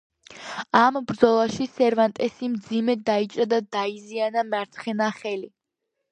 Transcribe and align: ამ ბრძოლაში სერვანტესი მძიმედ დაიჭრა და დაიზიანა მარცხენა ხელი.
ამ 0.77 0.95
ბრძოლაში 1.09 1.67
სერვანტესი 1.73 2.49
მძიმედ 2.53 3.03
დაიჭრა 3.09 3.45
და 3.51 3.59
დაიზიანა 3.75 4.45
მარცხენა 4.55 5.11
ხელი. 5.19 5.51